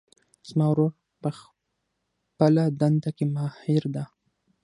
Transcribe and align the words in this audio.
زما 0.49 0.65
ورور 0.71 0.91
په 1.21 1.29
خپلهدنده 1.39 3.09
کې 3.17 3.25
ماهر 3.35 3.83
ده 3.95 4.03